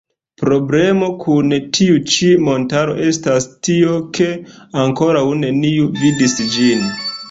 [0.43, 4.33] Problemo kun tiu ĉi montaro estas tio, ke
[4.89, 6.89] ankoraŭ neniu vidis ĝin.